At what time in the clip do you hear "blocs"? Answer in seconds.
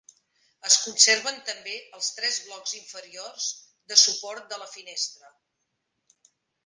2.47-2.73